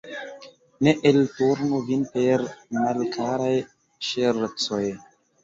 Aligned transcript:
Ne 0.85 0.93
elturnu 1.09 1.81
vin 1.89 2.07
per 2.15 2.45
malkaraj 2.79 3.53
ŝercoj! 4.09 4.83